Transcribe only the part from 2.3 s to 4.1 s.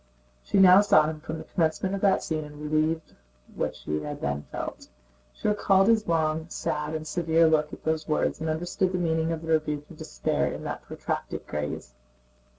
and relived what she